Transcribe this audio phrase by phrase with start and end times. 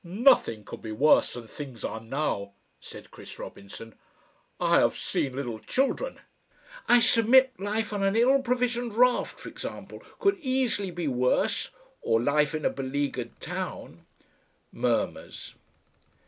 [0.03, 3.93] "Nothing could be worse than things are now," said Chris Robinson.
[4.59, 6.19] "I have seen little children"
[6.89, 11.69] "I submit life on an ill provisioned raft, for example, could easily be worse
[12.01, 14.07] or life in a beleagured town."
[14.71, 15.53] Murmurs.